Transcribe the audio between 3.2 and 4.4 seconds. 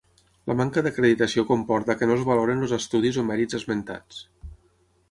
o mèrits esmentats.